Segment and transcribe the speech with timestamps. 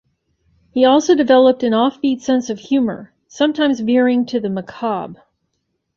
[0.71, 5.21] He also developed an offbeat sense of humor, sometimes veering to the macabre.